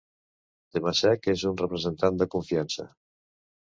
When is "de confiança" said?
2.23-2.87